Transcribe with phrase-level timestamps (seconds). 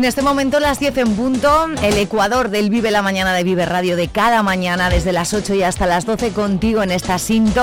[0.00, 3.66] En este momento, las 10 en punto, el Ecuador del Vive la Mañana de Vive
[3.66, 7.62] Radio de cada mañana, desde las 8 y hasta las 12, contigo en esta cinto,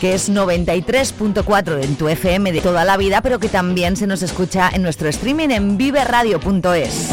[0.00, 4.22] que es 93.4 en tu FM de toda la vida, pero que también se nos
[4.22, 7.10] escucha en nuestro streaming en viveradio.es.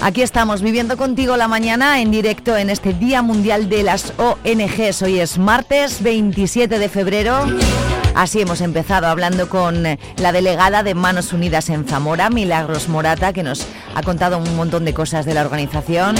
[0.00, 5.02] Aquí estamos viviendo contigo la mañana en directo en este Día Mundial de las ONGs.
[5.02, 7.44] Hoy es martes 27 de febrero.
[8.14, 13.42] Así hemos empezado hablando con la delegada de Manos Unidas en Zamora, Milagros Morata, que
[13.42, 16.14] nos ha contado un montón de cosas de la organización.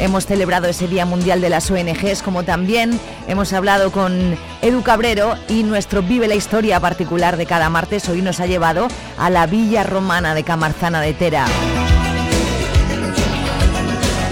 [0.00, 5.34] Hemos celebrado ese Día Mundial de las ONGs, como también hemos hablado con Edu Cabrero
[5.48, 9.46] y nuestro Vive la Historia particular de cada martes hoy nos ha llevado a la
[9.46, 11.46] Villa Romana de Camarzana de Tera.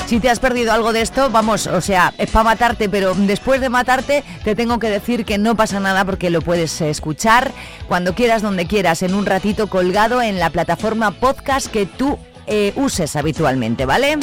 [0.09, 3.61] Si te has perdido algo de esto, vamos, o sea, es para matarte, pero después
[3.61, 7.53] de matarte te tengo que decir que no pasa nada porque lo puedes escuchar
[7.89, 12.73] cuando quieras, donde quieras, en un ratito colgado en la plataforma podcast que tú eh,
[12.77, 14.17] uses habitualmente, ¿vale?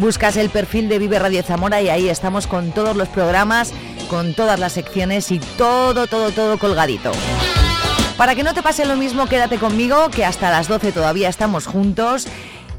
[0.00, 3.72] Buscas el perfil de Vive Radio Zamora y ahí estamos con todos los programas,
[4.08, 7.12] con todas las secciones y todo, todo, todo colgadito.
[8.16, 11.66] Para que no te pase lo mismo, quédate conmigo, que hasta las 12 todavía estamos
[11.66, 12.26] juntos.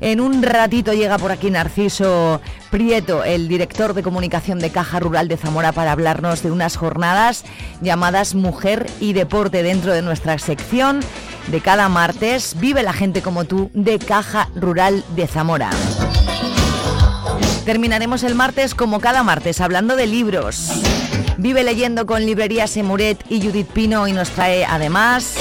[0.02, 5.28] En un ratito llega por aquí Narciso Prieto, el director de comunicación de Caja Rural
[5.28, 7.44] de Zamora, para hablarnos de unas jornadas
[7.82, 11.02] llamadas Mujer y Deporte dentro de nuestra sección
[11.48, 12.56] de cada martes.
[12.60, 15.70] Vive la gente como tú de Caja Rural de Zamora.
[17.64, 20.72] Terminaremos el martes como cada martes hablando de libros.
[21.38, 25.36] Vive leyendo con Librería Semuret y Judith Pino y nos trae además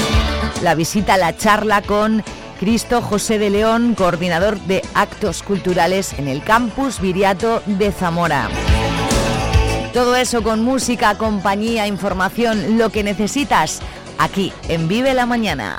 [0.63, 2.23] la visita la charla con
[2.61, 8.51] Cristo José de León, coordinador de actos culturales en el campus Viriato de Zamora.
[9.95, 13.81] Todo eso con música, compañía, información, lo que necesitas
[14.19, 15.75] aquí en Vive la Mañana.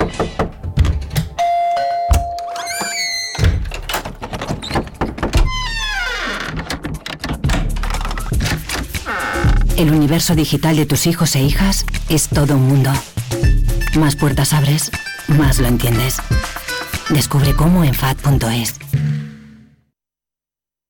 [9.76, 12.90] El universo digital de tus hijos e hijas es todo un mundo.
[13.96, 14.90] Más puertas abres,
[15.28, 16.16] más lo entiendes.
[17.12, 18.78] Descubre cómo en FAD.es.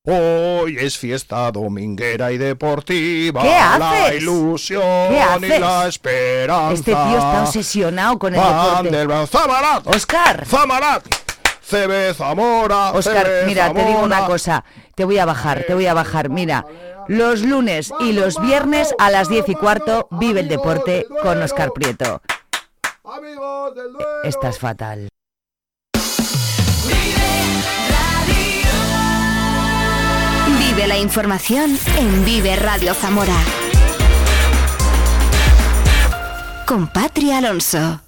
[0.05, 3.41] Hoy es fiesta dominguera y deportiva.
[3.41, 4.21] ¿Qué La haces?
[4.21, 5.57] ilusión ¿Qué haces?
[5.57, 6.73] y la esperanza.
[6.73, 8.97] Este tío está obsesionado con el Van deporte.
[8.97, 9.87] del Zamarat.
[9.87, 10.45] Oscar.
[10.45, 11.05] Zamarat.
[11.69, 12.91] CB Zamora.
[12.91, 14.65] Oscar, CB mira, te digo una cosa.
[14.95, 16.29] Te voy a bajar, te voy a bajar.
[16.29, 16.65] Mira,
[17.07, 21.71] los lunes y los viernes a las 10 y cuarto vive el deporte con Oscar
[21.73, 22.21] Prieto.
[23.05, 24.23] Amigos del Duero.
[24.23, 25.07] Estás fatal.
[30.75, 33.35] Vive la información en Vive Radio Zamora.
[36.65, 38.01] Con Patria Alonso.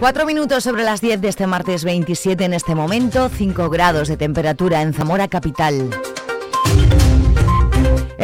[0.00, 4.16] Cuatro minutos sobre las 10 de este martes 27 en este momento, 5 grados de
[4.16, 5.90] temperatura en Zamora capital.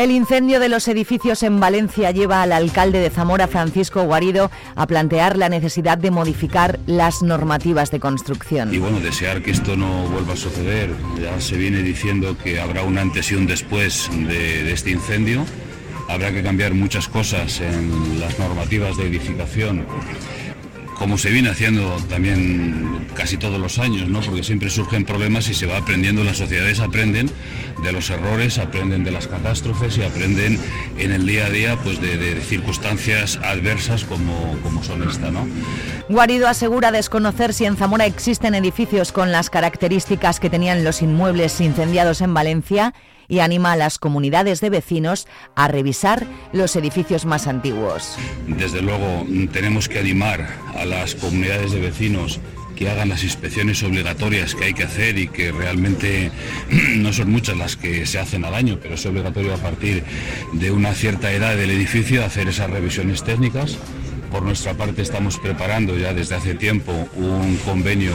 [0.00, 4.86] El incendio de los edificios en Valencia lleva al alcalde de Zamora, Francisco Guarido, a
[4.86, 8.72] plantear la necesidad de modificar las normativas de construcción.
[8.72, 10.88] Y bueno, desear que esto no vuelva a suceder.
[11.20, 15.44] Ya se viene diciendo que habrá un antes y un después de, de este incendio.
[16.08, 19.84] Habrá que cambiar muchas cosas en las normativas de edificación
[21.00, 24.20] como se viene haciendo también casi todos los años, ¿no?
[24.20, 27.30] porque siempre surgen problemas y se va aprendiendo, las sociedades aprenden
[27.82, 30.60] de los errores, aprenden de las catástrofes y aprenden
[30.98, 35.30] en el día a día pues, de, circunstancias adversas como, como son esta.
[35.30, 35.48] ¿no?
[36.10, 41.62] Guarido asegura desconocer si en Zamora existen edificios con las características que tenían los inmuebles
[41.62, 42.92] incendiados en Valencia
[43.30, 48.16] y anima a las comunidades de vecinos a revisar los edificios más antiguos.
[48.46, 52.40] Desde luego tenemos que animar a las comunidades de vecinos
[52.76, 56.32] que hagan las inspecciones obligatorias que hay que hacer y que realmente
[56.96, 60.02] no son muchas las que se hacen al año, pero es obligatorio a partir
[60.54, 63.78] de una cierta edad del edificio hacer esas revisiones técnicas
[64.30, 68.12] Por nuestra parte estamos preparando ya desde hace tiempo un convenio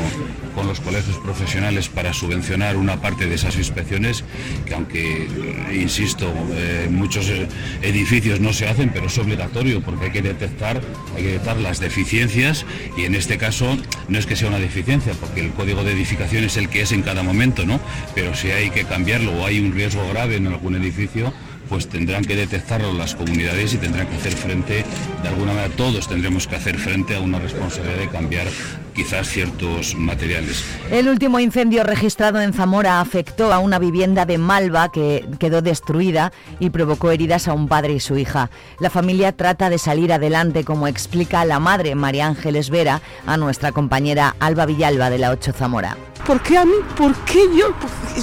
[0.56, 4.24] con los colegios profesionales para subvencionar una parte de esas inspecciones,
[4.66, 5.28] que aunque,
[5.74, 7.48] insisto, eh, muchos eh,
[7.82, 10.82] edificios no se hacen, pero es obligatorio porque hay que detectar,
[11.18, 12.66] hay que detectar las deficiencias
[12.98, 13.78] y en este caso
[14.08, 16.94] no es que sea una deficiencia, porque el código de edificación es el que es
[16.94, 17.82] en cada momento, ¿no?
[18.14, 21.34] Pero si hay que cambiarlo o hay un riesgo grave en algún edificio,
[21.70, 24.86] pues tendrán que detectarlo las comunidades y tendrán que hacer frente,
[25.22, 28.48] de alguna manera todos tendremos que hacer frente a una responsabilidad de cambiar
[28.94, 30.64] quizás ciertos materiales.
[30.90, 36.32] El último incendio registrado en Zamora afectó a una vivienda de Malva que quedó destruida
[36.60, 38.50] y provocó heridas a un padre y su hija.
[38.80, 43.72] La familia trata de salir adelante, como explica la madre María Ángeles Vera a nuestra
[43.72, 45.98] compañera Alba Villalba de la 8 Zamora.
[46.26, 46.74] ¿Por qué a mí?
[46.98, 47.74] ¿Por qué yo?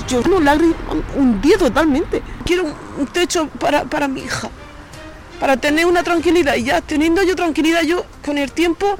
[0.08, 0.76] yo no lágrimas
[1.16, 2.22] hundí totalmente.
[2.44, 2.64] Quiero
[2.98, 4.48] un techo para, para mi hija,
[5.38, 6.56] para tener una tranquilidad.
[6.56, 8.98] Y ya teniendo yo tranquilidad, yo con el tiempo,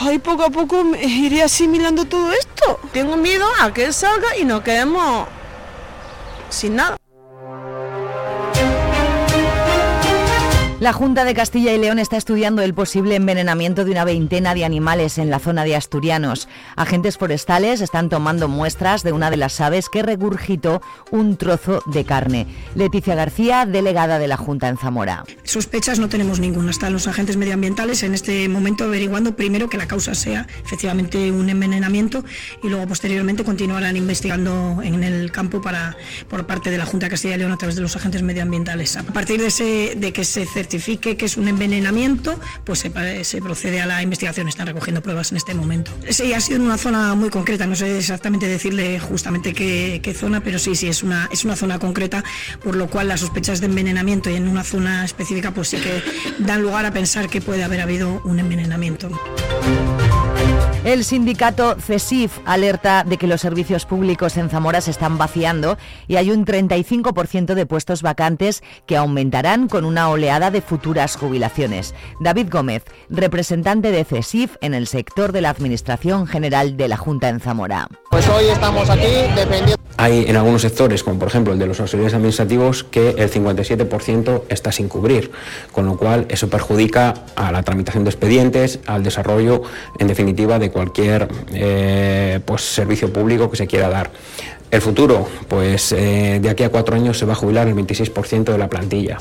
[0.00, 2.80] ahí poco a poco iré asimilando todo esto.
[2.92, 5.28] Tengo miedo a que salga y nos quedemos
[6.50, 7.01] sin nada.
[10.82, 14.64] La Junta de Castilla y León está estudiando el posible envenenamiento de una veintena de
[14.64, 16.48] animales en la zona de Asturianos.
[16.74, 20.82] Agentes forestales están tomando muestras de una de las aves que regurgitó
[21.12, 22.48] un trozo de carne.
[22.74, 25.22] Leticia García, delegada de la Junta en Zamora.
[25.44, 26.72] Sospechas no tenemos ninguna.
[26.72, 31.48] Están los agentes medioambientales en este momento averiguando primero que la causa sea efectivamente un
[31.48, 32.24] envenenamiento
[32.60, 35.96] y luego posteriormente continuarán investigando en el campo para,
[36.28, 38.96] por parte de la Junta de Castilla y León a través de los agentes medioambientales.
[38.96, 43.86] A partir de, de que se certifique que es un envenenamiento, pues se, procede a
[43.86, 44.48] la investigación.
[44.48, 45.92] Están recogiendo pruebas en este momento.
[46.08, 50.42] Sí, ha sido en una zona muy concreta, no sé exactamente decirle justamente qué, zona,
[50.42, 52.22] pero sí, sí, es una, es una zona concreta,
[52.62, 56.02] por lo cual las sospechas de envenenamiento y en una zona específica, pues sí que
[56.38, 59.10] dan lugar a pensar que puede haber habido un envenenamiento.
[60.84, 66.16] El sindicato CESIF alerta de que los servicios públicos en Zamora se están vaciando y
[66.16, 71.94] hay un 35% de puestos vacantes que aumentarán con una oleada de futuras jubilaciones.
[72.18, 77.28] David Gómez, representante de CESIF en el sector de la Administración General de la Junta
[77.28, 77.86] en Zamora.
[78.10, 79.06] Pues hoy estamos aquí
[79.36, 79.76] dependiendo...
[79.98, 84.42] Hay en algunos sectores, como por ejemplo el de los auxiliares administrativos, que el 57%
[84.48, 85.30] está sin cubrir,
[85.70, 89.62] con lo cual eso perjudica a la tramitación de expedientes, al desarrollo,
[90.00, 94.10] en definitiva, de cualquier eh, pues, servicio público que se quiera dar.
[94.70, 98.44] El futuro, pues eh, de aquí a cuatro años se va a jubilar el 26%
[98.44, 99.18] de la plantilla.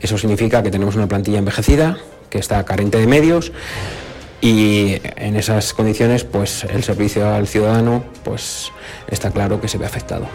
[0.00, 1.98] Eso significa que tenemos una plantilla envejecida,
[2.28, 3.52] que está carente de medios
[4.40, 8.72] y en esas condiciones pues el servicio al ciudadano pues
[9.06, 10.26] está claro que se ve afectado.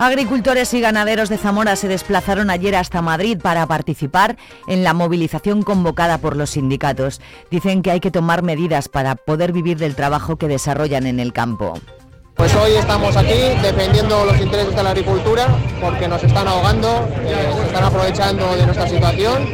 [0.00, 4.36] Agricultores y ganaderos de Zamora se desplazaron ayer hasta Madrid para participar
[4.68, 7.20] en la movilización convocada por los sindicatos.
[7.50, 11.32] Dicen que hay que tomar medidas para poder vivir del trabajo que desarrollan en el
[11.32, 11.80] campo.
[12.36, 15.48] Pues hoy estamos aquí defendiendo los intereses de la agricultura
[15.80, 19.48] porque nos están ahogando, eh, se están aprovechando de nuestra situación.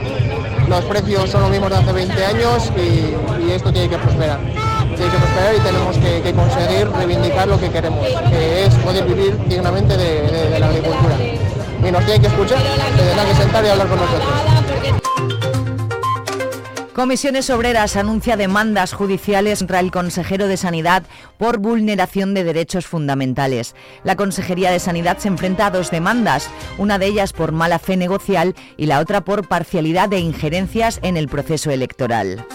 [0.69, 4.64] Los precios son los mismos de hace 20 años y esto tiene que prosperar
[4.95, 9.37] tiene que prosperar y tenemos que, conseguir reivindicar lo que queremos, que es poder vivir
[9.49, 11.17] dignamente de, la agricultura.
[11.87, 15.05] Y nos tienen que escuchar, que sentar y hablar con nosotros.
[16.95, 21.03] Comisiones Obreras anuncia demandas judiciales contra el consejero de Sanidad
[21.39, 23.75] por vulneración de derechos fundamentales.
[24.05, 27.97] La Consejería de Sanidad se enfrenta a dos demandas, una de ellas por mala fe
[27.97, 32.47] negocial y la otra por parcialidad de injerencias en el proceso electoral.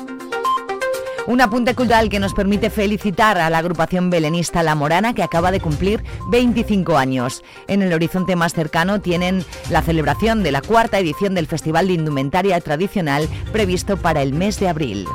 [1.27, 5.51] Un apunte cultural que nos permite felicitar a la agrupación belenista La Morana que acaba
[5.51, 7.43] de cumplir 25 años.
[7.67, 11.93] En el horizonte más cercano tienen la celebración de la cuarta edición del Festival de
[11.93, 15.05] Indumentaria Tradicional previsto para el mes de abril.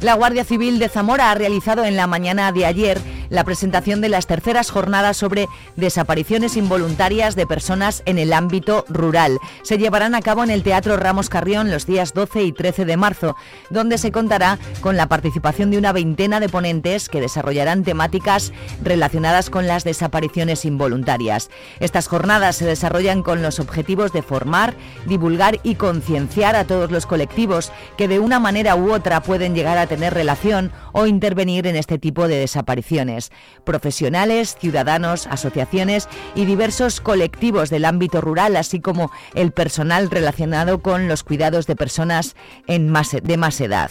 [0.00, 2.98] La Guardia Civil de Zamora ha realizado en la mañana de ayer
[3.30, 9.38] la presentación de las terceras jornadas sobre desapariciones involuntarias de personas en el ámbito rural.
[9.62, 12.96] Se llevarán a cabo en el Teatro Ramos Carrión los días 12 y 13 de
[12.96, 13.36] marzo,
[13.70, 19.48] donde se contará con la participación de una veintena de ponentes que desarrollarán temáticas relacionadas
[19.48, 21.50] con las desapariciones involuntarias.
[21.78, 24.74] Estas jornadas se desarrollan con los objetivos de formar,
[25.06, 29.78] divulgar y concienciar a todos los colectivos que de una manera u otra pueden llegar
[29.78, 33.19] a tener relación o intervenir en este tipo de desapariciones.
[33.64, 41.08] Profesionales, ciudadanos, asociaciones y diversos colectivos del ámbito rural, así como el personal relacionado con
[41.08, 42.34] los cuidados de personas
[42.66, 43.90] de más edad.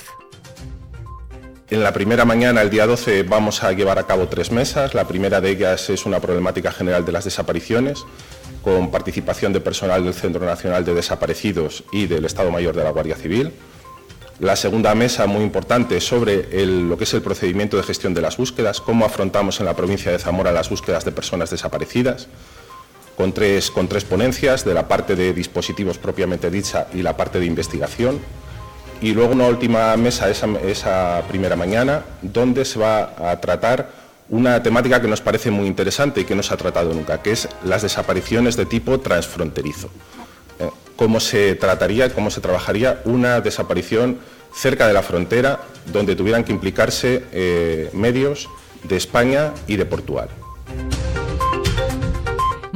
[1.71, 4.95] En la primera mañana, el día 12, vamos a llevar a cabo tres mesas.
[4.95, 8.05] La primera de ellas es una problemática general de las desapariciones,
[8.63, 12.89] con participación de personal del Centro Nacional de Desaparecidos y del Estado Mayor de la
[12.89, 13.51] Guardia Civil.
[14.39, 18.38] La segunda mesa, muy importante, sobre lo que es el procedimiento de gestión de las
[18.38, 22.27] búsquedas, cómo afrontamos en la provincia de Zamora las búsquedas de personas desaparecidas,
[23.17, 27.39] con tres, con tres ponencias, de la parte de dispositivos propiamente dicha y la parte
[27.39, 28.19] de investigación
[29.01, 33.89] y luego una última mesa esa, primera mañana donde se va a tratar
[34.29, 37.31] una temática que nos parece muy interesante y que no se ha tratado nunca, que
[37.31, 39.89] es las desapariciones de tipo transfronterizo.
[40.99, 44.19] ¿Cómo se trataría, cómo se trabajaría una desaparición
[44.53, 45.61] cerca de la frontera
[45.93, 48.49] donde tuvieran que implicarse eh, medios
[48.83, 50.27] de España y de Portugal?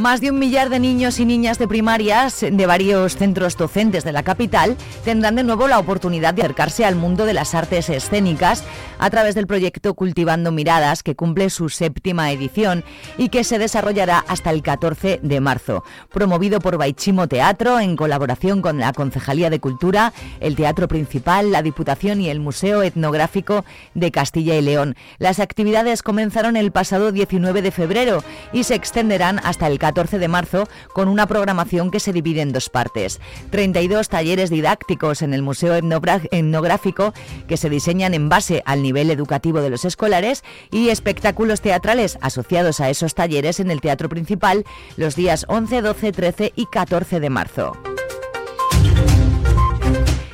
[0.04, 4.12] Más de un millar de niños y niñas de primarias de varios centros docentes de
[4.12, 8.66] la capital tendrán de nuevo la oportunidad de acercarse al mundo de las artes escénicas
[9.00, 12.84] a través del proyecto Cultivando Miradas, que cumple su séptima edición
[13.18, 15.86] y que se desarrollará hasta el 14 de marzo.
[16.12, 21.62] Promovido por Baichimo Teatro en colaboración con la Concejalía de Cultura, el Teatro Principal, la
[21.62, 24.98] Diputación y el Museo Etnográfico de Castilla y León.
[25.18, 30.28] Las actividades comenzaron el pasado 19 de febrero y se extenderán hasta el 14 de
[30.28, 33.22] marzo con una programación que se divide en dos partes.
[33.52, 37.14] 32 talleres didácticos en el Museo Etnográfico
[37.48, 42.80] que se diseñan en base al nivel educativo de los escolares y espectáculos teatrales asociados
[42.80, 44.66] a esos talleres en el Teatro Principal
[44.98, 47.93] los días 11, 12, 13 y 14 de marzo.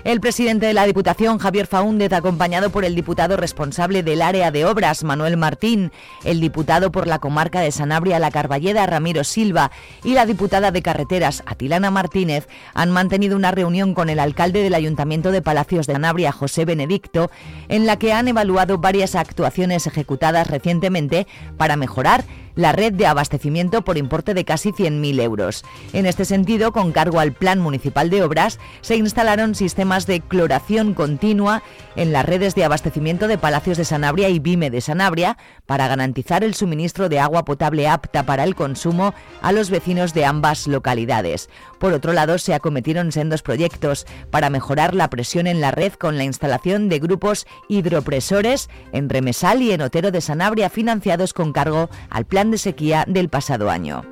[0.06, 4.64] El presidente de la Diputación, Javier Faúndez, acompañado por el diputado responsable del área de
[4.64, 5.92] obras, Manuel Martín,
[6.24, 9.72] el diputado por la comarca de Sanabria, La Carballeda, Ramiro Silva,
[10.06, 14.74] y la diputada de carreteras, Atilana Martínez, han mantenido una reunión con el alcalde del
[14.74, 17.30] Ayuntamiento de Palacios de Sanabria, José Benedicto,
[17.68, 21.28] en la que han evaluado varias actuaciones ejecutadas recientemente
[21.58, 22.24] para mejorar
[22.60, 25.64] la red de abastecimiento por importe de casi 100.000 euros.
[25.94, 30.94] En este sentido, con cargo al Plan Municipal de Obras, se instalaron sistemas de cloración
[30.94, 31.64] continua
[31.96, 36.44] en las redes de abastecimiento de Palacios de Sanabria y Vime de Sanabria para garantizar
[36.44, 41.50] el suministro de agua potable apta para el consumo a los vecinos de ambas localidades.
[41.80, 46.18] Por otro lado, se acometieron sendos proyectos para mejorar la presión en la red con
[46.18, 51.90] la instalación de grupos hidropresores en Remesal y en Otero de Sanabria financiados con cargo
[52.10, 54.04] al Plan de sequía del pasado año.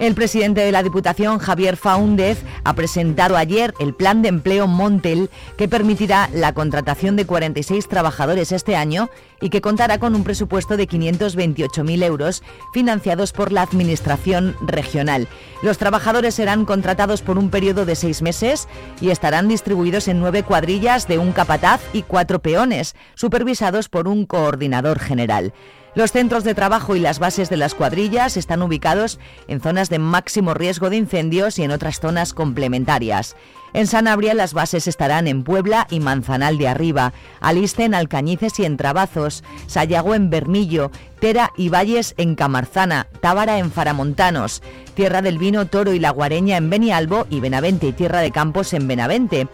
[0.00, 5.28] El presidente de la Diputación, Javier Faúndez, ha presentado ayer el plan de empleo Montel
[5.58, 9.10] que permitirá la contratación de 46 trabajadores este año
[9.42, 12.42] y que contará con un presupuesto de 528.000 euros
[12.72, 15.28] financiados por la Administración regional.
[15.62, 18.68] Los trabajadores serán contratados por un periodo de seis meses
[19.02, 24.24] y estarán distribuidos en nueve cuadrillas de un capataz y cuatro peones, supervisados por un
[24.24, 25.52] coordinador general.
[25.94, 29.18] Los centros de trabajo y las bases de las cuadrillas están ubicados
[29.48, 33.34] en zonas de máximo riesgo de incendios y en otras zonas complementarias.
[33.72, 38.64] En Sanabria las bases estarán en Puebla y Manzanal de Arriba, Aliste en Alcañices y
[38.64, 44.62] en Trabazos, Sayago en Bermillo, Tera y Valles en Camarzana, Tábara en Faramontanos,
[44.94, 48.72] Tierra del Vino, Toro y La Guareña en Benialbo y Benavente y Tierra de Campos
[48.74, 49.48] en Benavente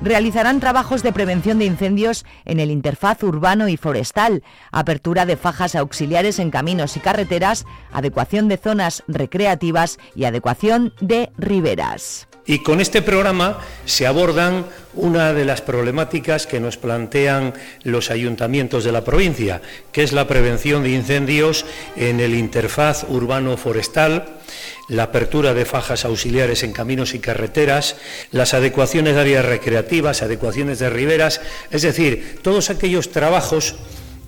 [0.00, 4.42] realizarán trabajos de prevención de incendios en el interfaz urbano y forestal,
[4.72, 11.30] apertura de fajas auxiliares en caminos y carreteras, adecuación de zonas recreativas y adecuación de
[11.36, 12.29] riberas.
[12.46, 17.54] Y con este programa se abordan una de las problemáticas que nos plantean
[17.84, 21.64] los ayuntamientos de la provincia, que es la prevención de incendios
[21.96, 24.40] en el interfaz urbano-forestal,
[24.88, 27.96] la apertura de fajas auxiliares en caminos y carreteras,
[28.32, 33.76] las adecuaciones de áreas recreativas, adecuaciones de riberas, es decir, todos aquellos trabajos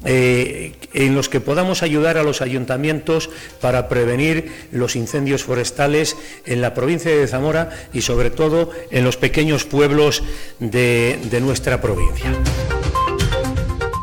[0.05, 3.31] eh, en los que podamos ayudar a los ayuntamientos
[3.61, 9.17] para prevenir los incendios forestales en la provincia de Zamora y sobre todo en los
[9.17, 10.23] pequeños pueblos
[10.59, 12.33] de nuestra provincia.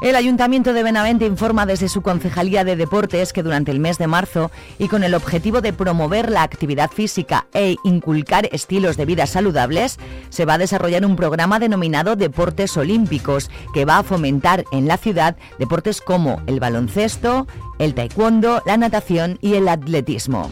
[0.02, 4.08] El Ayuntamiento de Benavente informa desde su Concejalía de Deportes que durante el mes de
[4.08, 9.28] marzo y con el objetivo de promover la actividad física e inculcar estilos de vida
[9.28, 14.88] saludables, se va a desarrollar un programa denominado Deportes Olímpicos que va a fomentar en
[14.88, 17.46] la ciudad deportes como el baloncesto,
[17.78, 20.50] el taekwondo, la natación y el atletismo.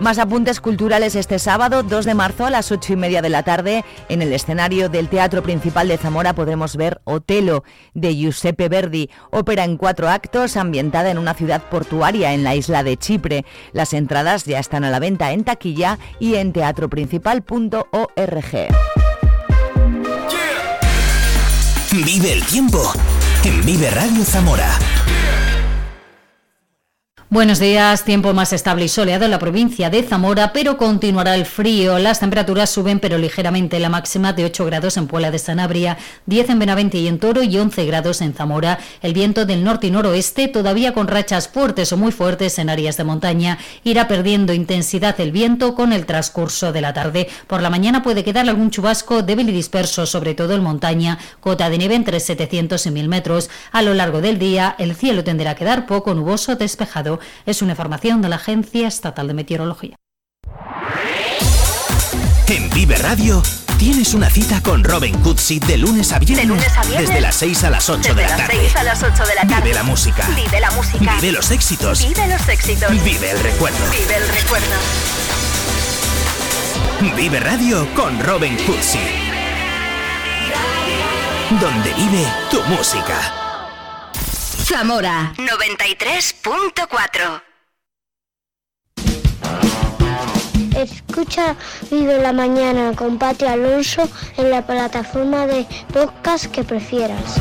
[0.00, 3.42] Más apuntes culturales este sábado, 2 de marzo a las 8 y media de la
[3.42, 9.08] tarde, en el escenario del Teatro Principal de Zamora podremos ver Otelo de Giuseppe Verdi,
[9.30, 13.46] ópera en cuatro actos ambientada en una ciudad portuaria en la isla de Chipre.
[13.72, 18.68] Las entradas ya están a la venta en taquilla y en teatroprincipal.org.
[21.92, 22.92] Vive el tiempo
[23.44, 24.78] en Vive Radio Zamora.
[27.28, 31.44] Buenos días, tiempo más estable y soleado en la provincia de Zamora, pero continuará el
[31.44, 31.98] frío.
[31.98, 36.50] Las temperaturas suben pero ligeramente, la máxima de 8 grados en Puebla de Sanabria, 10
[36.50, 38.78] en Benavente y en Toro y 11 grados en Zamora.
[39.02, 42.96] El viento del norte y noroeste, todavía con rachas fuertes o muy fuertes en áreas
[42.96, 47.28] de montaña, irá perdiendo intensidad el viento con el transcurso de la tarde.
[47.48, 51.70] Por la mañana puede quedar algún chubasco débil y disperso, sobre todo en montaña, cota
[51.70, 53.50] de nieve entre 700 y 1000 metros.
[53.72, 57.15] A lo largo del día, el cielo tenderá a quedar poco nuboso despejado.
[57.44, 59.96] Es una información de la Agencia Estatal de Meteorología.
[62.48, 63.42] En Vive Radio
[63.76, 66.48] tienes una cita con Robin Cutsi de lunes a viernes.
[66.96, 68.70] Desde las 6 a las 8 de la tarde.
[68.76, 69.62] a las 8 de la tarde.
[69.62, 70.28] Vive la música.
[70.28, 71.14] Vive la música.
[71.16, 72.06] Vive los éxitos.
[72.06, 73.04] Vive los éxitos.
[73.04, 73.78] Vive el recuerdo.
[73.90, 74.74] Vive el recuerdo.
[77.16, 79.00] Vive Radio con Robin Cutsi.
[81.60, 83.45] Donde vive tu música.
[84.68, 87.42] Zamora 93.4
[90.76, 91.54] Escucha
[91.88, 97.40] Vive la Mañana con Pati Alonso en la plataforma de podcast que prefieras.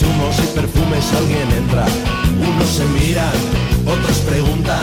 [0.00, 1.84] Humos y perfumes alguien entra.
[2.40, 3.32] Unos se miran,
[3.84, 4.80] otros preguntan,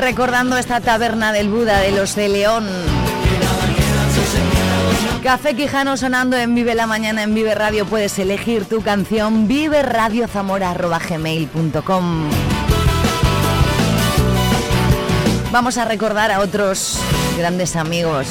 [0.00, 2.66] Recordando esta taberna del Buda de los de León.
[5.22, 7.84] Café Quijano sonando en Vive la Mañana en Vive Radio.
[7.84, 12.30] Puedes elegir tu canción viveradiozamora.gmail.com
[15.52, 16.98] Vamos a recordar a otros
[17.36, 18.26] grandes amigos.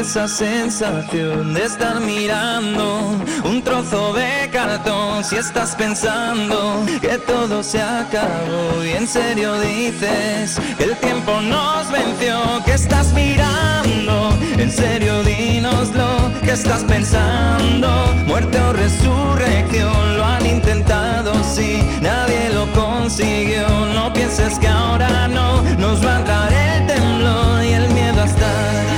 [0.00, 5.24] Esa sensación de estar mirando un trozo de cartón.
[5.24, 12.36] Si estás pensando que todo se acabó y en serio dices el tiempo nos venció,
[12.66, 17.88] que estás mirando, en serio dínoslo, que estás pensando,
[18.26, 25.62] muerte o resurrección, lo han intentado, si nadie lo consiguió, no pienses que ahora no
[25.78, 28.95] nos va a entrar el temblor y el miedo a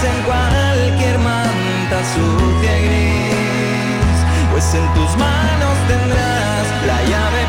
[0.00, 4.18] en cualquier manta sucia y gris,
[4.50, 7.46] pues en tus manos tendrás la llave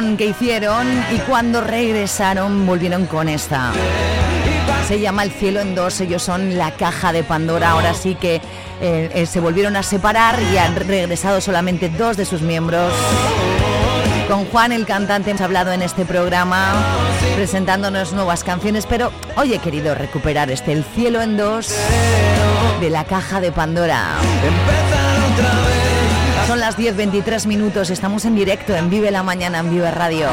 [0.00, 3.72] que hicieron y cuando regresaron volvieron con esta.
[4.88, 8.36] Se llama El cielo en dos, ellos son la caja de Pandora, ahora sí que
[8.80, 12.92] eh, eh, se volvieron a separar y han regresado solamente dos de sus miembros.
[14.26, 16.72] Con Juan, el cantante, hemos hablado en este programa
[17.36, 21.74] presentándonos nuevas canciones, pero hoy he querido recuperar este El cielo en dos
[22.80, 24.14] de la caja de Pandora.
[26.50, 30.26] Son las 10.23 minutos, estamos en directo en Vive la Mañana en Vive Radio.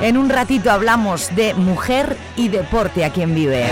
[0.00, 3.66] En un ratito hablamos de mujer y deporte aquí en Vive.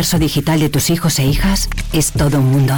[0.00, 2.74] Universo digital de tus hijos e hijas es todo un mundo.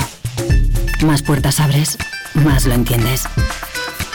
[1.04, 1.96] Más puertas abres,
[2.34, 3.28] más lo entiendes.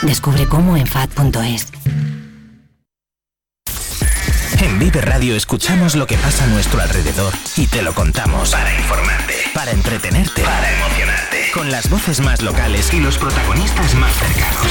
[0.02, 1.68] Descubre cómo en FAD.es.
[4.60, 8.50] En Vive Radio escuchamos lo que pasa a nuestro alrededor y te lo contamos.
[8.50, 11.50] Para informarte, para entretenerte, para emocionarte.
[11.54, 14.66] Con las voces más locales y los protagonistas más cercanos.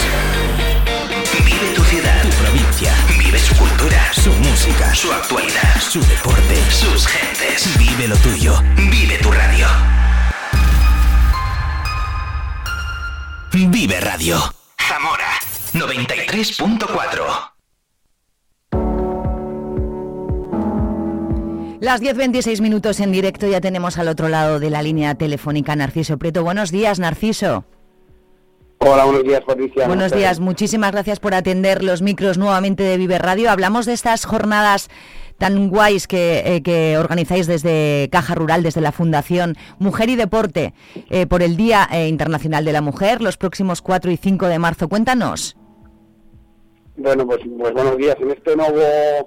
[1.44, 2.94] Vive tu ciudad, tu provincia.
[3.28, 7.78] Vive su cultura, su música, su actualidad, su deporte, sus gentes.
[7.78, 8.54] Vive lo tuyo.
[8.90, 9.68] Vive tu radio.
[13.52, 14.38] Vive Radio.
[14.80, 15.28] Zamora
[15.74, 17.52] 93.4.
[21.82, 26.18] Las 10.26 minutos en directo ya tenemos al otro lado de la línea telefónica Narciso
[26.18, 26.46] Prieto.
[26.46, 27.66] Buenos días, Narciso.
[28.80, 29.88] Hola, buenos días, Patricia.
[29.88, 33.50] Buenos días, muchísimas gracias por atender los micros nuevamente de Vive Radio.
[33.50, 34.90] Hablamos de estas jornadas
[35.38, 40.74] tan guays que, eh, que organizáis desde Caja Rural, desde la Fundación Mujer y Deporte,
[41.10, 44.60] eh, por el Día eh, Internacional de la Mujer, los próximos 4 y 5 de
[44.60, 44.88] marzo.
[44.90, 45.58] Cuéntanos.
[46.98, 48.16] Bueno, pues, pues buenos días.
[48.20, 48.82] En este nuevo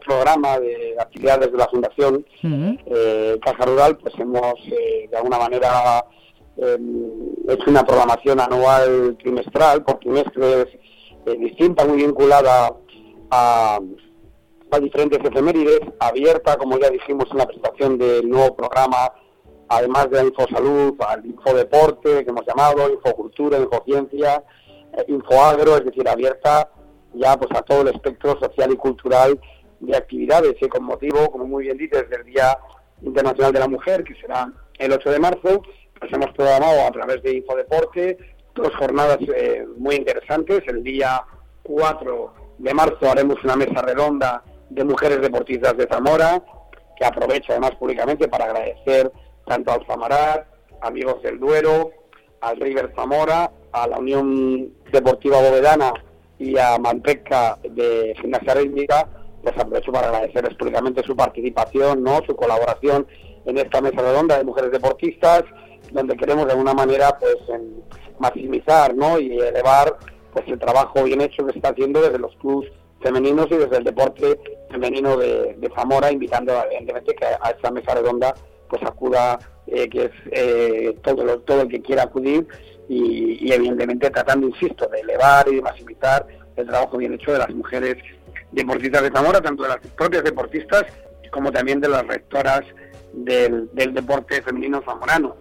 [0.05, 6.05] programa de actividades de la Fundación eh, Caja Rural, pues hemos de alguna manera
[6.57, 6.79] eh,
[7.49, 10.67] hecho una programación anual trimestral, por trimestres
[11.27, 12.77] eh, distinta, muy vinculada
[13.31, 13.79] a,
[14.71, 19.13] a diferentes efemérides, abierta, como ya dijimos en la presentación del nuevo programa,
[19.69, 24.43] además de la infosalud, al infodeporte, que hemos llamado, infocultura, infociencia,
[24.93, 26.71] eh, infoagro, es decir, abierta
[27.15, 29.41] ya pues a todo el espectro social y cultural
[29.81, 32.59] de actividades y con motivo, como muy bien dices, del Día
[33.03, 35.63] Internacional de la Mujer, que será el 8 de marzo,
[36.01, 38.19] pues hemos programado a través de Infodeporte
[38.55, 40.63] dos jornadas eh, muy interesantes.
[40.67, 41.23] El día
[41.63, 46.43] 4 de marzo haremos una mesa redonda de mujeres deportistas de Zamora,
[46.97, 49.11] que aprovecho además públicamente para agradecer
[49.47, 50.47] tanto al Zamarat,
[50.81, 51.91] amigos del Duero,
[52.41, 55.93] al River Zamora, a la Unión Deportiva Bovedana
[56.39, 59.09] y a Manteca de Gimnasia Rítmica,
[59.43, 63.07] pues aprovecho para agradecerles públicamente su participación, no su colaboración
[63.47, 65.45] en esta mesa redonda de mujeres deportistas,
[65.93, 67.37] donde queremos de alguna manera pues
[68.19, 69.19] maximizar ¿no?
[69.19, 69.97] y elevar
[70.33, 73.79] pues el trabajo bien hecho que se está haciendo desde los clubes femeninos y desde
[73.79, 74.38] el deporte
[74.71, 78.35] femenino de, de Zamora, invitando evidentemente que a esta mesa redonda
[78.69, 82.47] pues acuda eh, que es eh, todo, el que quiera acudir
[82.88, 87.38] y, y evidentemente tratando, insisto, de elevar y de maximizar el trabajo bien hecho de
[87.38, 87.97] las mujeres
[88.53, 90.85] deportistas de Zamora, tanto de las propias deportistas
[91.31, 92.62] como también de las rectoras
[93.12, 95.37] del, del deporte femenino zamorano.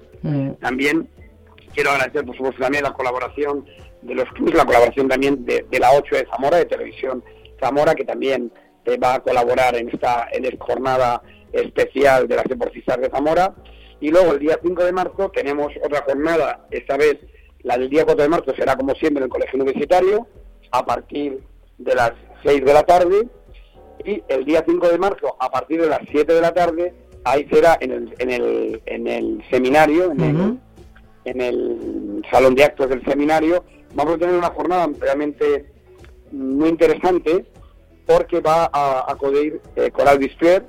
[0.60, 1.10] También
[1.74, 3.66] quiero agradecer, por supuesto, también la colaboración
[4.02, 7.24] de los clubes, la colaboración también de, de la 8 de Zamora, de Televisión
[7.60, 8.52] Zamora, que también
[8.86, 13.54] eh, va a colaborar en esta, en esta jornada especial de las deportistas de Zamora.
[14.00, 17.18] Y luego el día 5 de marzo tenemos otra jornada, esta vez
[17.64, 20.28] la del día 4 de marzo será como siempre en el Colegio Universitario,
[20.72, 21.44] a partir
[21.78, 23.28] de las 6 de la tarde,
[24.06, 27.48] y el día 5 de marzo, a partir de las 7 de la tarde, ahí
[27.52, 30.60] será en el, en el, en el seminario, en el,
[31.26, 33.64] en el salón de actos del seminario.
[33.94, 35.66] Vamos a tener una jornada realmente
[36.32, 37.46] muy interesante
[38.06, 40.66] porque va a acudir eh, Coral Bispier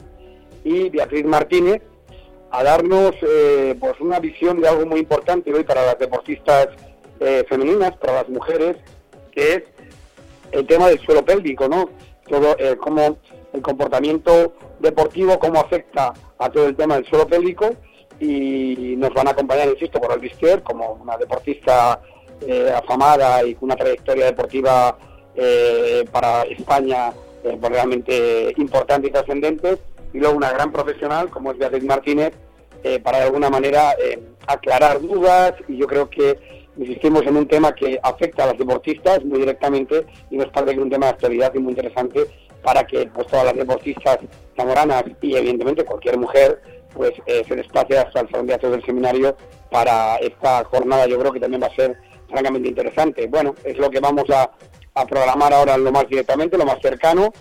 [0.64, 1.82] y Beatriz Martínez
[2.50, 6.68] a darnos eh, pues una visión de algo muy importante hoy para las deportistas
[7.20, 8.76] eh, femeninas, para las mujeres,
[9.32, 9.62] que es
[10.52, 11.88] el tema del suelo pélvico, ¿no?
[12.28, 13.18] Todo cómo
[13.52, 17.70] el comportamiento deportivo, cómo afecta a todo el tema del suelo pélvico
[18.20, 22.00] y nos van a acompañar, insisto, por Bistier, como una deportista
[22.46, 24.96] eh, afamada y con una trayectoria deportiva
[25.34, 29.78] eh, para España eh, pues realmente importante y trascendente,
[30.12, 32.32] y luego una gran profesional como es Beatriz Martínez,
[33.02, 33.94] para de alguna manera
[34.46, 35.52] aclarar dudas.
[35.68, 36.38] Y yo creo que
[36.78, 40.78] insistimos en un tema que afecta a los deportistas muy directamente y nos parece que
[40.78, 42.26] es un tema de actualidad y muy interesante
[42.62, 44.18] para que pues todas las deportistas
[44.56, 46.60] zamoranas y evidentemente cualquier mujer
[46.94, 49.36] pues eh, se desplace hasta el salón de actos del seminario
[49.70, 51.96] para esta jornada yo creo que también va a ser
[52.30, 53.26] francamente interesante.
[53.26, 54.50] Bueno, es lo que vamos a,
[55.08, 57.32] programar ahora lo más directamente, lo más cercano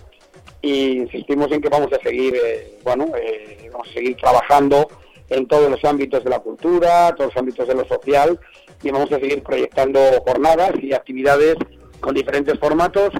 [0.62, 4.88] y insistimos en que vamos a seguir, eh, bueno, eh, vamos a seguir trabajando
[5.28, 8.40] en todos los ámbitos de la cultura, todos los ámbitos de lo social
[8.82, 11.56] y vamos a seguir proyectando jornadas y actividades
[12.00, 13.10] con diferentes formatos,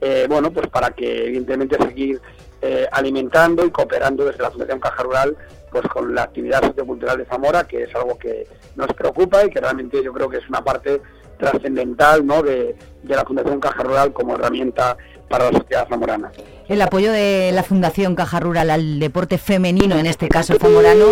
[0.00, 2.20] eh, bueno, pues para que evidentemente seguir
[2.62, 5.36] eh, alimentando y cooperando desde la Fundación Caja Rural
[5.70, 9.60] pues con la actividad sociocultural de Zamora, que es algo que nos preocupa y que
[9.60, 11.00] realmente yo creo que es una parte
[11.38, 12.42] trascendental ¿no?
[12.42, 14.96] de, de la Fundación Caja Rural como herramienta
[15.28, 16.32] para la sociedad zamorana.
[16.68, 21.06] El apoyo de la Fundación Caja Rural al deporte femenino, en este caso zamorano,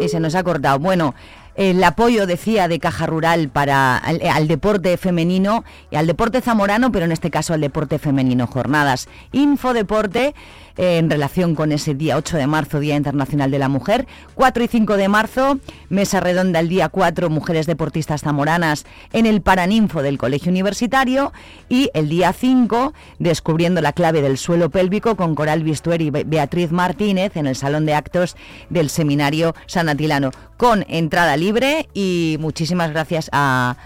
[0.00, 0.78] Y se nos ha cortado.
[0.78, 1.14] Bueno,
[1.56, 6.92] el apoyo, decía, de Caja Rural para al, al, deporte femenino y al deporte zamorano,
[6.92, 8.46] pero en este caso al deporte femenino.
[8.46, 10.34] Jornadas Infodeporte eh,
[10.76, 14.06] en relación con ese día 8 de marzo, Día Internacional de la Mujer.
[14.34, 15.58] 4 y 5 de marzo,
[15.88, 21.32] mesa redonda el día 4, Mujeres Deportistas Zamoranas en el Paraninfo del Colegio Universitario.
[21.68, 26.70] Y el día 5, descubriendo la clave del suelo pélvico con Coral Bistuer y Beatriz
[26.70, 28.36] Martínez en el Salón de Actos
[28.70, 33.76] del Seminario San Atilano, con entrada libre y muchísimas gracias a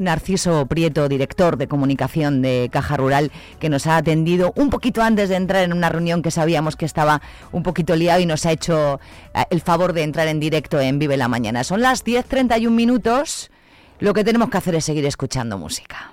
[0.00, 5.28] Narciso Prieto, director de comunicación de Caja Rural, que nos ha atendido un poquito antes
[5.28, 8.52] de entrar en una reunión que sabíamos que estaba un poquito liado y nos ha
[8.52, 9.00] hecho
[9.34, 11.64] eh, el favor de entrar en directo en Vive la Mañana.
[11.64, 13.50] Son las 10.31 minutos.
[14.00, 16.12] Lo que tenemos que hacer es seguir escuchando música.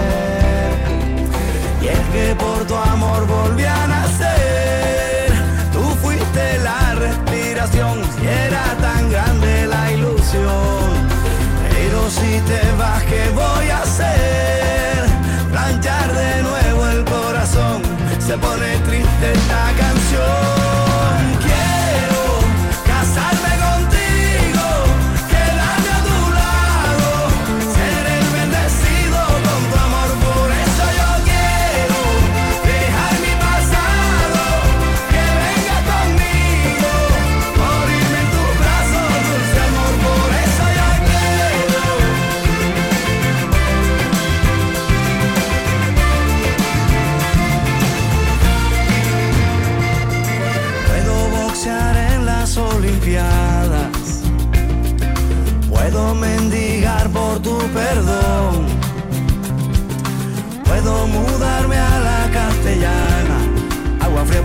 [2.11, 5.31] Que por tu amor volví a nacer.
[5.71, 10.89] Tú fuiste la respiración y era tan grande la ilusión.
[11.69, 15.05] Pero si te vas, ¿qué voy a hacer?
[15.51, 17.81] Planchar de nuevo el corazón.
[18.19, 20.90] Se pone triste esta canción.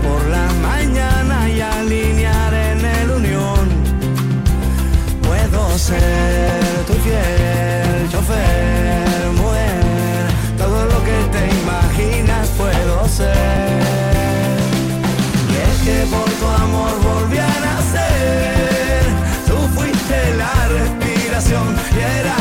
[0.07, 3.63] Por la mañana y alinear en el unión.
[5.27, 10.23] Puedo ser tu fiel chofer, mujer.
[10.57, 13.79] Todo lo que te imaginas puedo ser.
[15.51, 19.01] Y es que por tu amor volví a nacer.
[19.47, 22.36] Tú fuiste la respiración y era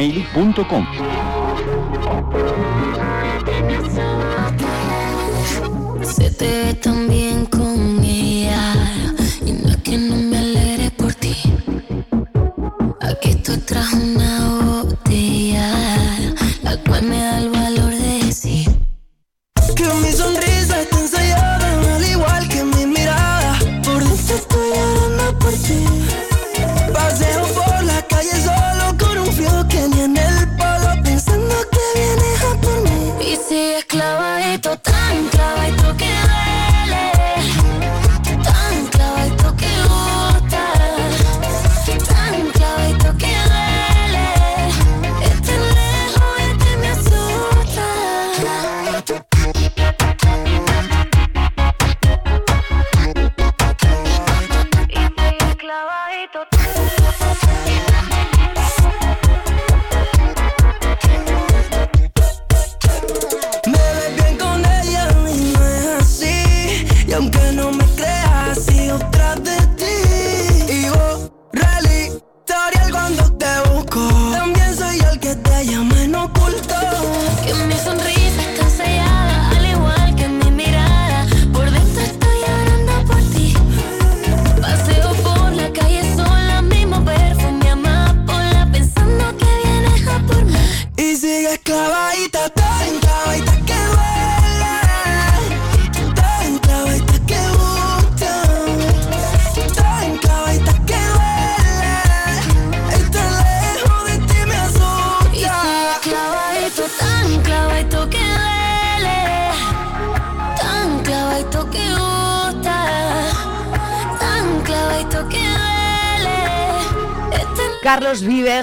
[0.00, 1.09] gmail.com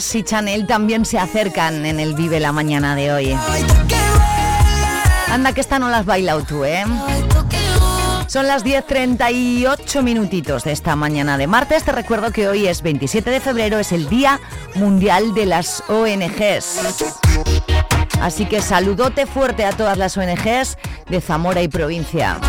[0.08, 3.38] Carlos y Chanel también se acercan en el Vive la mañana de hoy.
[5.30, 6.86] Anda que esta no las bailado tú, ¿eh?
[8.28, 11.84] Son las 10.38 minutitos de esta mañana de martes.
[11.84, 14.40] Te recuerdo que hoy es 27 de febrero, es el Día
[14.76, 16.80] Mundial de las ONGs.
[18.22, 20.78] Así que saludote fuerte a todas las ONGs
[21.10, 22.40] de Zamora y provincia.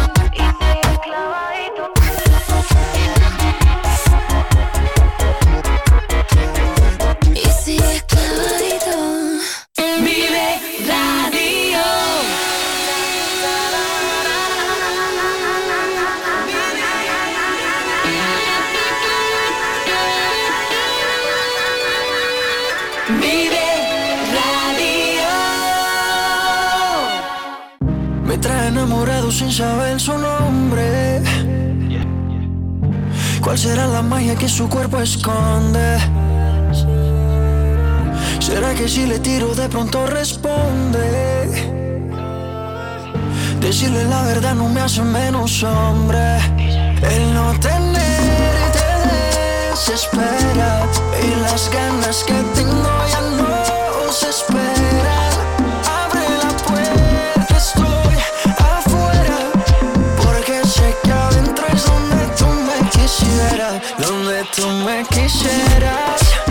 [29.39, 31.22] Sin saber su nombre.
[33.41, 35.97] ¿Cuál será la magia que su cuerpo esconde?
[38.41, 41.07] ¿Será que si le tiro de pronto responde?
[43.61, 46.39] Decirle la verdad no me hace menos hombre.
[47.01, 48.91] El no tener te
[49.70, 50.84] desespera
[51.22, 54.77] y las ganas que tengo ya no se esperan.
[64.55, 66.47] Tú me quisieras.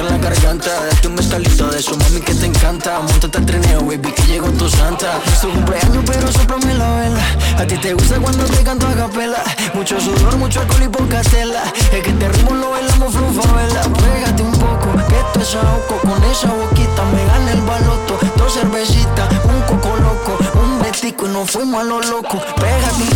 [0.00, 0.70] En la garganta.
[0.86, 3.00] Date un bestalito de eso, mami, que te encanta.
[3.00, 5.20] Montate al trineo, baby, que llegó tu santa.
[5.26, 7.22] Es tu cumpleaños, pero soplame la vela.
[7.58, 9.42] A ti te gusta cuando te canto a capela.
[9.74, 11.62] Mucho sudor, mucho alcohol y poca tela.
[11.92, 13.82] Es que te ritmo lo bailamos vela.
[13.82, 15.56] Pégate un poco, que esto es.
[16.02, 18.18] Con esa boquita me gana el baloto.
[18.36, 20.38] Dos cervecitas, un coco loco.
[20.62, 22.38] Un betico y nos fuimos a lo loco.
[22.56, 23.15] Pégate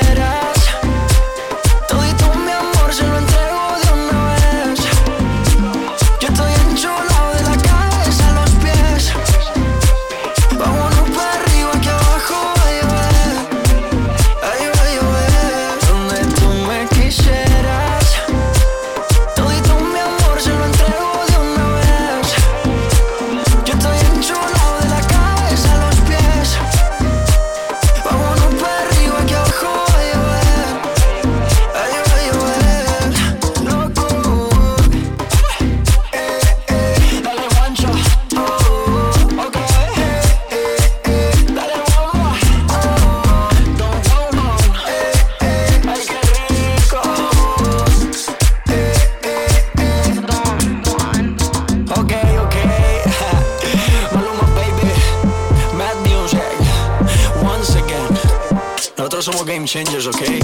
[59.71, 60.40] changes, okay?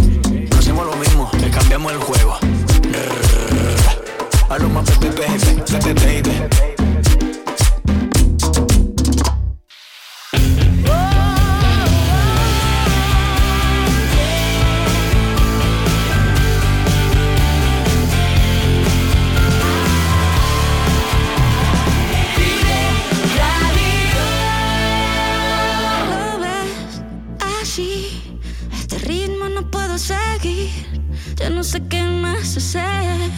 [31.50, 33.32] No sé qué más hacer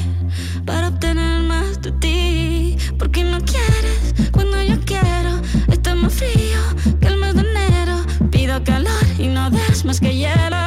[0.66, 2.78] para obtener más de ti.
[2.98, 5.40] Porque no quieres cuando yo quiero.
[5.72, 6.60] Está más frío
[7.00, 8.06] que el mes de enero.
[8.30, 10.59] Pido calor y no des más que hielo.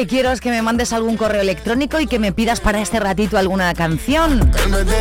[0.00, 2.98] Que quiero es que me mandes algún correo electrónico y que me pidas para este
[3.00, 4.50] ratito alguna canción.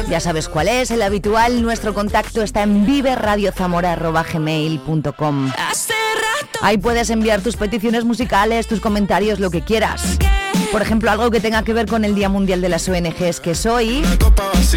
[0.09, 1.61] Ya sabes cuál es, el habitual.
[1.61, 5.51] Nuestro contacto está en viveradiozamora.gmail.com
[6.61, 10.19] Ahí puedes enviar tus peticiones musicales, tus comentarios, lo que quieras.
[10.71, 13.55] Por ejemplo, algo que tenga que ver con el Día Mundial de las ONGs que
[13.55, 14.03] soy,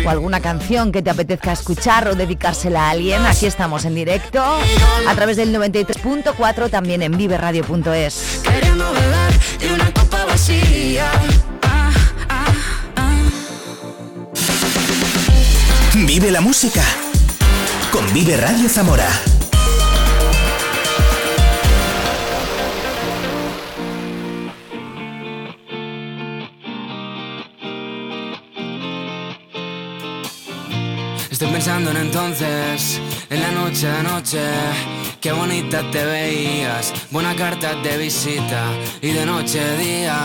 [0.04, 3.24] o alguna canción que te apetezca escuchar o dedicársela a alguien.
[3.26, 8.40] Aquí estamos en directo, a través del 93.4, también en viverradio.es.
[8.42, 11.10] queriendo beber de una copa vacía.
[11.62, 11.90] Ah.
[15.94, 16.82] Vive la música
[17.90, 19.08] con Vive Radio Zamora.
[31.42, 34.38] Estoy pensando en entonces, en la noche anoche.
[35.20, 38.62] Qué bonita te veías, buena carta de visita.
[39.00, 40.16] Y de noche a día,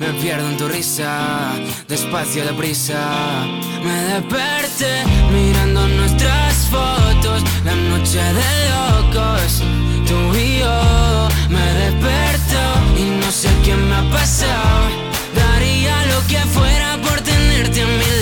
[0.00, 1.52] me pierdo en tu risa,
[1.86, 3.46] despacio, deprisa.
[3.84, 9.62] Me desperté mirando nuestras fotos, la noche de locos.
[10.08, 12.62] Tú y yo, me desperto
[12.98, 14.88] y no sé qué me ha pasado.
[15.36, 18.21] Daría lo que fuera por tenerte a mi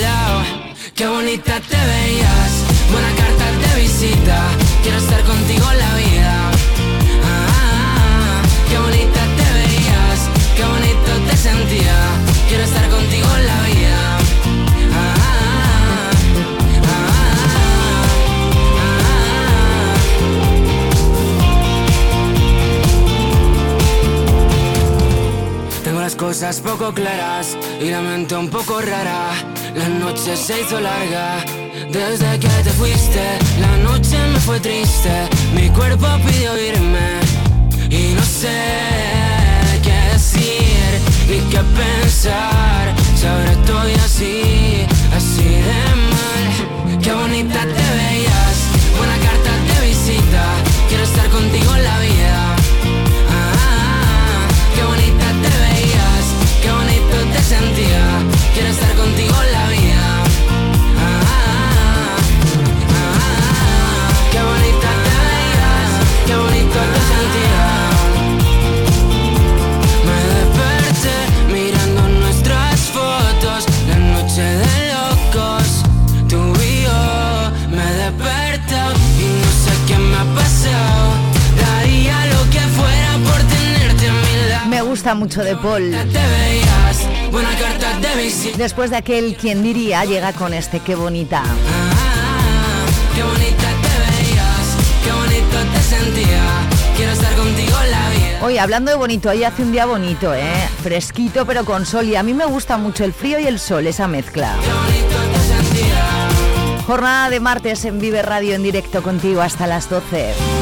[1.01, 2.51] Qué bonita te veías,
[2.91, 4.37] buena carta de visita.
[4.83, 6.51] Quiero estar contigo en la vida.
[7.25, 11.97] Ah, qué bonita te veías, qué bonito te sentía.
[12.47, 14.19] Quiero estar contigo en la vida.
[14.93, 16.11] Ah,
[25.83, 29.60] Tengo las cosas poco claras y la mente un poco rara.
[29.75, 31.43] La noche se hizo larga
[31.89, 33.21] desde que te fuiste.
[33.59, 37.19] La noche me fue triste, mi cuerpo pidió irme
[37.89, 38.59] y no sé
[39.81, 40.99] qué decir
[41.29, 42.93] ni qué pensar.
[43.15, 46.99] Si ahora estoy así, así de mal.
[47.01, 48.57] Qué bonita te veías,
[48.97, 50.43] buena carta de visita.
[50.89, 52.55] Quiero estar contigo en la vida.
[53.29, 56.25] Ah, qué bonita te veías,
[56.61, 58.40] qué bonito te sentía.
[58.53, 60.23] Quiero estar contigo en la vida.
[60.97, 62.17] Ah,
[62.89, 65.91] ah, qué bonita te veías,
[66.27, 67.67] qué bonito te sentía.
[70.07, 71.15] Me desperté
[71.53, 75.67] mirando nuestras fotos, la noche de locos.
[76.27, 77.01] Tú y yo
[77.69, 78.79] me desperto
[79.17, 81.03] y no sé qué me ha pasado.
[81.57, 84.67] Daría lo que fuera por tenerte a mi lado.
[84.67, 85.91] Me gusta mucho de Paul.
[85.91, 86.97] Te veías,
[87.31, 87.49] buena.
[88.21, 91.41] Después de aquel quien diría, llega con este qué bonita.
[93.15, 96.43] Qué bonita te veías, qué bonito te sentía.
[96.95, 98.39] Quiero estar contigo en la vida.
[98.43, 100.69] Hoy hablando de bonito, hoy hace un día bonito, ¿eh?
[100.83, 103.87] Fresquito pero con sol y a mí me gusta mucho el frío y el sol,
[103.87, 104.53] esa mezcla.
[106.85, 110.60] Jornada de martes en Vive Radio en directo contigo hasta las 12.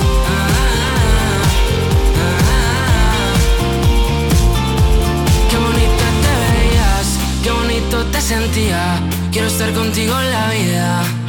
[8.30, 9.02] Sentía.
[9.32, 11.29] Quiero estar contigo en la vida.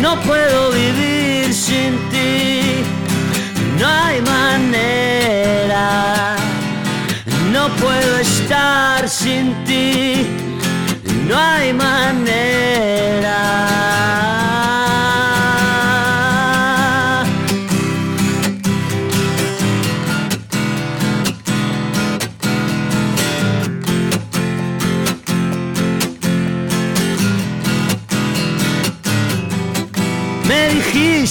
[0.00, 2.82] no puedo vivir sin ti,
[3.78, 5.86] no hay manera,
[7.52, 10.26] no puedo estar sin ti,
[11.28, 12.40] no hay manera.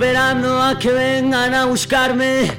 [0.00, 2.50] Esperando a que vengan a buscarme.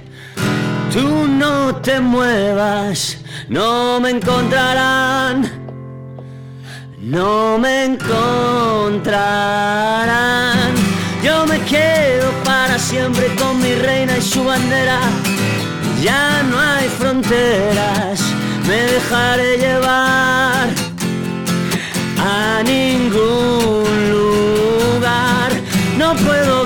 [0.93, 3.17] Tú no te muevas,
[3.49, 5.49] no me encontrarán.
[6.99, 9.01] No me encontrarán.
[11.23, 14.99] Yo me quedo para siempre con mi reina y su bandera.
[15.99, 18.21] Ya no hay fronteras,
[18.67, 20.67] me dejaré llevar
[22.19, 25.51] a ningún lugar.
[25.97, 26.65] No puedo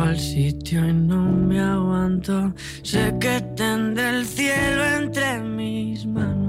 [0.00, 2.52] Al sitio y no me aguanto.
[2.82, 6.42] Sé que tendré el cielo entre mis manos.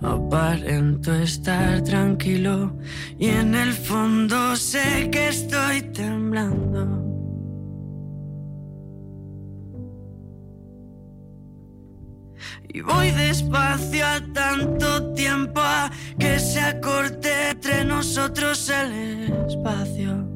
[0.00, 2.76] Aparento estar tranquilo
[3.18, 7.05] y en el fondo sé que estoy temblando.
[12.76, 20.28] Y voy despacio a tanto tiempo a que se acorte entre nosotros el espacio.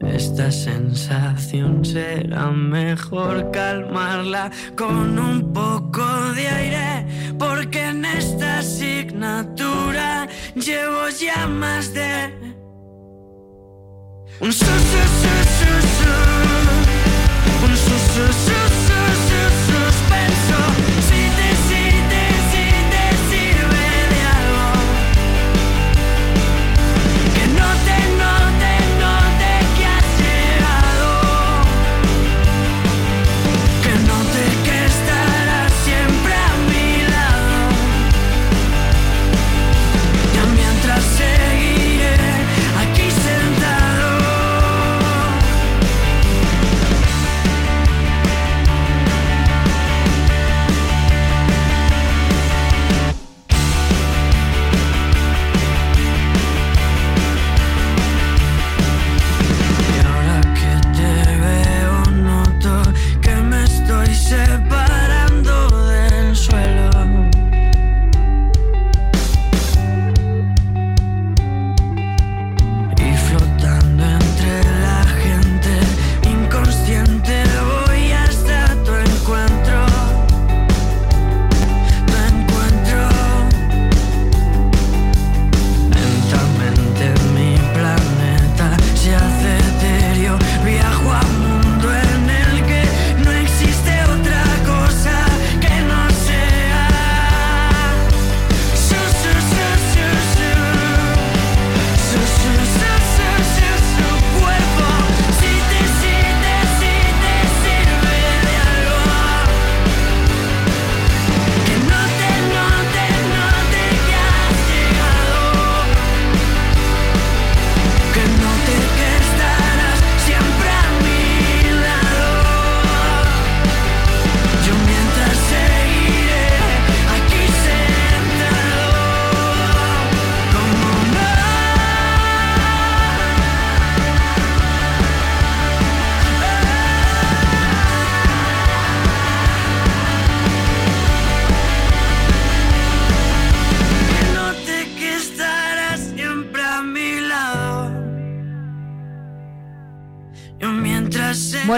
[0.00, 11.08] Esta sensación será mejor calmarla con un poco de aire, porque en esta asignatura llevo
[11.18, 12.30] ya más de
[14.42, 16.59] un su su su
[17.58, 18.69] su su, un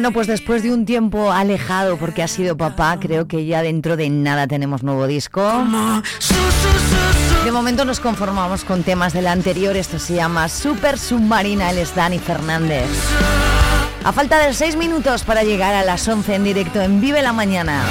[0.02, 3.96] Bueno, pues después de un tiempo alejado porque ha sido papá, creo que ya dentro
[3.96, 5.40] de nada tenemos nuevo disco.
[7.44, 11.94] De momento nos conformamos con temas del anterior, esto se llama Super Submarina, él es
[11.94, 12.88] Dani Fernández.
[14.02, 17.32] A falta de 6 minutos para llegar a las 11 en directo en Vive la
[17.32, 17.84] Mañana.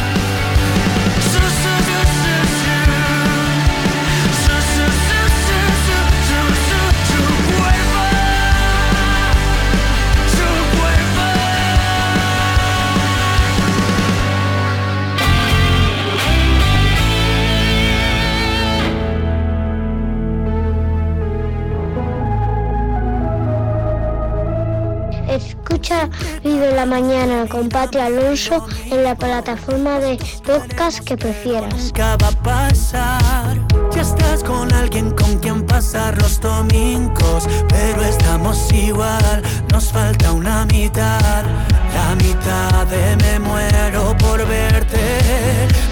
[26.91, 31.73] Mañana con Pati Alonso en la plataforma de podcast que prefieras.
[31.73, 33.57] nunca va a pasar.
[33.95, 40.65] Ya estás con alguien con quien pasar los domingos, pero estamos igual, nos falta una
[40.65, 41.45] mitad.
[41.93, 44.99] La mitad de me muero por verte,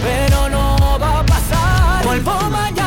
[0.04, 2.04] pero no va a pasar.
[2.04, 2.78] Vuelvo mañana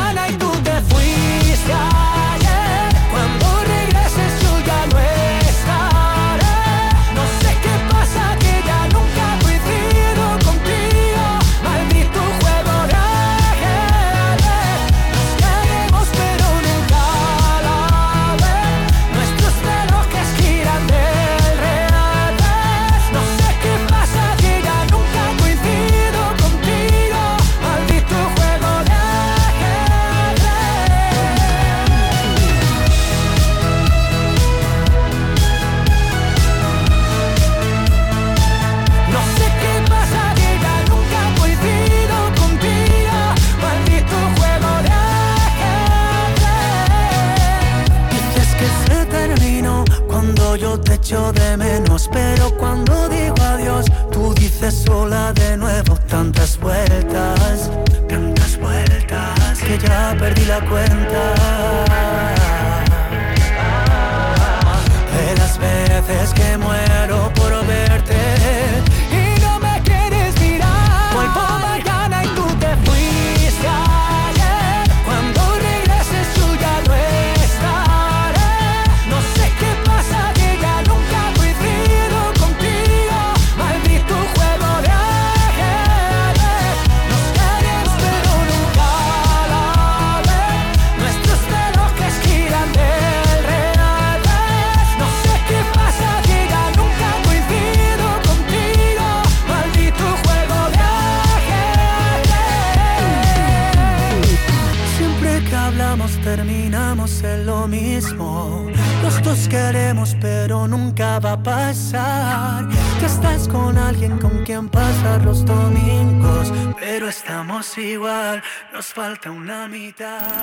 [51.02, 57.70] echo de menos Pero cuando digo adiós tú dices sola de nuevo Tantas vueltas,
[58.08, 61.22] tantas vueltas Que ya perdí la cuenta.
[65.12, 67.31] De las veces que muero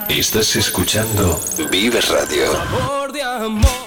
[0.10, 1.40] Estás escuchando
[1.72, 2.52] Vive Radio.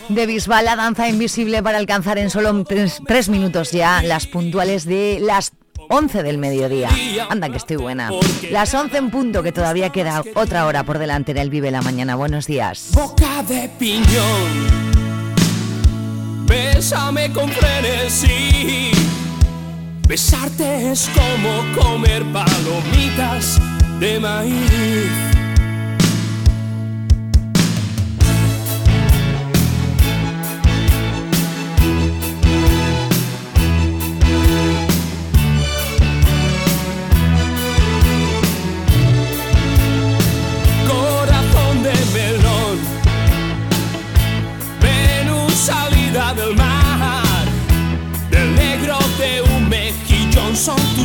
[0.08, 4.84] De Bisbal, la danza invisible para alcanzar en solo tres, tres minutos ya las puntuales
[4.84, 5.52] de las
[5.88, 6.88] 11 del mediodía.
[7.28, 8.10] Anda que estoy buena.
[8.50, 11.82] Las 11 en punto, que todavía queda otra hora por delante en el Vive la
[11.82, 12.14] Mañana.
[12.14, 12.90] Buenos días.
[12.92, 14.92] boca de piñón.
[16.46, 18.92] Bésame con frenesí.
[20.06, 23.58] Besarte es como comer palomitas
[23.98, 25.31] de maíz.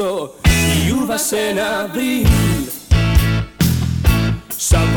[0.00, 2.26] αυτό η Ιούδα σε ένα βρει
[4.56, 4.88] σαν